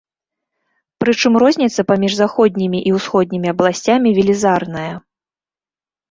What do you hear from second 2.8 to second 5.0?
і ўсходнімі абласцямі велізарная.